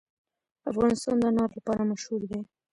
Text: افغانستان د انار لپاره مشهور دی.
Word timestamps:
افغانستان 0.71 1.15
د 1.19 1.23
انار 1.31 1.49
لپاره 1.57 1.87
مشهور 1.91 2.21
دی. 2.29 2.39